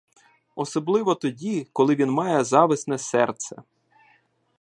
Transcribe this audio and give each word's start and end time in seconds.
Особливо 0.55 1.15
тоді, 1.15 1.67
коли 1.73 1.95
він 1.95 2.11
має 2.11 2.43
зависне 2.43 2.97
серце. 2.97 3.61